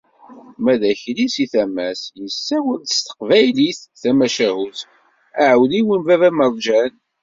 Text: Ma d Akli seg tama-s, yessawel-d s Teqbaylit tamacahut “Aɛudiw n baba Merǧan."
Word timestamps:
Ma 0.63 0.73
d 0.79 0.83
Akli 0.91 1.27
seg 1.35 1.49
tama-s, 1.53 2.01
yessawel-d 2.23 2.87
s 2.95 2.97
Teqbaylit 3.05 3.79
tamacahut 4.01 4.79
“Aɛudiw 5.43 5.89
n 5.99 6.01
baba 6.07 6.29
Merǧan." 6.37 6.93